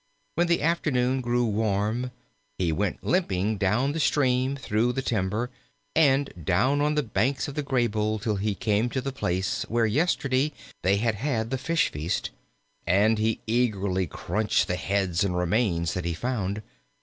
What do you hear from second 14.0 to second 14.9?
crunched the